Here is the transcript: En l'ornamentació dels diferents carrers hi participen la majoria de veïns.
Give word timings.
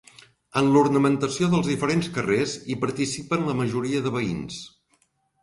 En 0.61 0.69
l'ornamentació 0.75 1.49
dels 1.51 1.69
diferents 1.73 2.09
carrers 2.15 2.57
hi 2.73 2.79
participen 2.87 3.47
la 3.51 3.57
majoria 3.61 4.03
de 4.09 4.17
veïns. 4.19 4.59